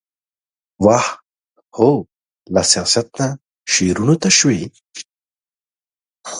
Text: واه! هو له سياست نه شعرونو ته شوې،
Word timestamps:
واه! 0.85 1.07
هو 1.77 1.91
له 2.53 2.61
سياست 2.71 3.07
نه 3.19 3.27
شعرونو 3.73 4.15
ته 4.21 4.29
شوې، 4.37 4.61